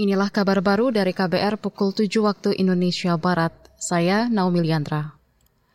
[0.00, 3.52] Inilah kabar baru dari KBR pukul 7 waktu Indonesia Barat.
[3.76, 5.12] Saya Naomi Liandra.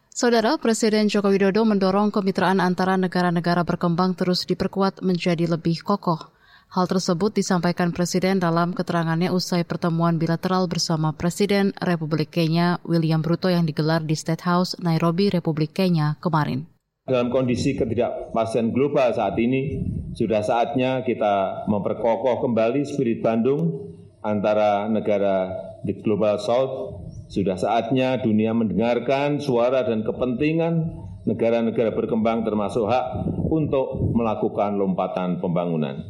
[0.09, 6.33] Saudara Presiden Joko Widodo mendorong kemitraan antara negara-negara berkembang terus diperkuat menjadi lebih kokoh.
[6.73, 13.53] Hal tersebut disampaikan Presiden dalam keterangannya usai pertemuan bilateral bersama Presiden Republik Kenya William Ruto
[13.53, 16.66] yang digelar di State House, Nairobi, Republik Kenya kemarin.
[17.05, 19.85] Dalam kondisi ketidakpastian global saat ini,
[20.17, 23.94] sudah saatnya kita memperkokoh kembali spirit Bandung
[24.26, 25.53] antara negara
[25.85, 34.14] di Global South, sudah saatnya dunia mendengarkan suara dan kepentingan negara-negara berkembang termasuk hak untuk
[34.17, 36.02] melakukan lompatan pembangunan.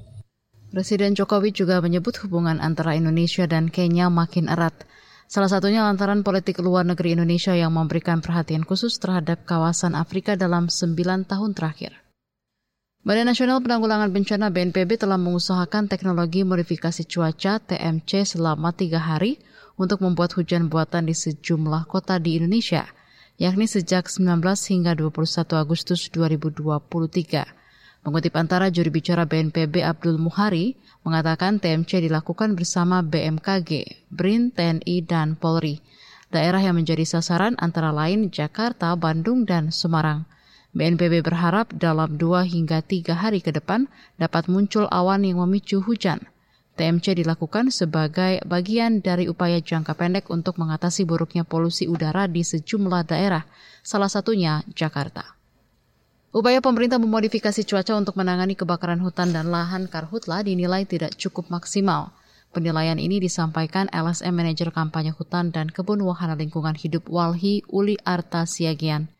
[0.71, 4.75] Presiden Jokowi juga menyebut hubungan antara Indonesia dan Kenya makin erat.
[5.25, 10.67] Salah satunya lantaran politik luar negeri Indonesia yang memberikan perhatian khusus terhadap kawasan Afrika dalam
[10.67, 12.04] sembilan tahun terakhir.
[13.05, 19.37] Badan Nasional Penanggulangan Bencana BNPB telah mengusahakan teknologi modifikasi cuaca TMC selama tiga hari
[19.77, 22.89] untuk membuat hujan buatan di sejumlah kota di Indonesia,
[23.37, 25.21] yakni sejak 19 hingga 21
[25.53, 27.45] Agustus 2023.
[28.09, 30.73] Mengutip antara juri bicara BNPB Abdul Muhari,
[31.05, 35.77] mengatakan TMC dilakukan bersama BMKG, BRIN, TNI, dan Polri.
[36.33, 40.25] Daerah yang menjadi sasaran antara lain Jakarta, Bandung, dan Semarang.
[40.75, 43.87] BNPB berharap dalam dua hingga tiga hari ke depan
[44.19, 46.19] dapat muncul awan yang memicu hujan.
[46.75, 53.07] TMC dilakukan sebagai bagian dari upaya jangka pendek untuk mengatasi buruknya polusi udara di sejumlah
[53.07, 53.47] daerah,
[53.79, 55.23] salah satunya Jakarta.
[56.35, 62.11] Upaya pemerintah memodifikasi cuaca untuk menangani kebakaran hutan dan lahan karhutla dinilai tidak cukup maksimal.
[62.51, 68.43] Penilaian ini disampaikan LSM Manajer Kampanye Hutan dan Kebun Wahana Lingkungan Hidup Walhi Uli Arta
[68.43, 69.14] Siagian.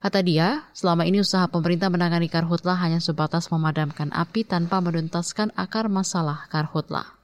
[0.00, 5.92] Kata dia, selama ini usaha pemerintah menangani karhutlah hanya sebatas memadamkan api tanpa menuntaskan akar
[5.92, 7.19] masalah karhutlah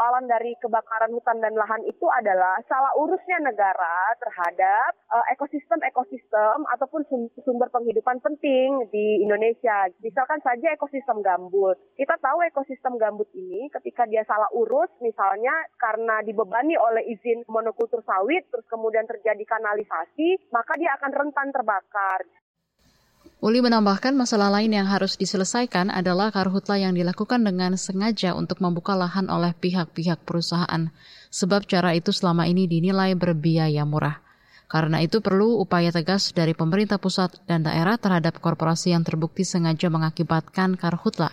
[0.00, 7.04] persoalan dari kebakaran hutan dan lahan itu adalah salah urusnya negara terhadap uh, ekosistem-ekosistem ataupun
[7.44, 9.92] sumber penghidupan penting di Indonesia.
[10.00, 11.76] Misalkan saja ekosistem gambut.
[12.00, 18.00] Kita tahu ekosistem gambut ini ketika dia salah urus, misalnya karena dibebani oleh izin monokultur
[18.00, 22.24] sawit, terus kemudian terjadi kanalisasi, maka dia akan rentan terbakar.
[23.40, 28.92] Uli menambahkan masalah lain yang harus diselesaikan adalah karhutla yang dilakukan dengan sengaja untuk membuka
[28.92, 30.92] lahan oleh pihak-pihak perusahaan,
[31.32, 34.20] sebab cara itu selama ini dinilai berbiaya murah.
[34.68, 39.88] Karena itu perlu upaya tegas dari pemerintah pusat dan daerah terhadap korporasi yang terbukti sengaja
[39.88, 41.32] mengakibatkan karhutla.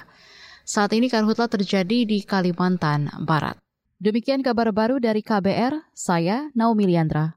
[0.63, 3.59] Saat ini karhutla terjadi di Kalimantan Barat.
[3.99, 7.35] Demikian kabar baru dari KBR, saya Naomi Liandra.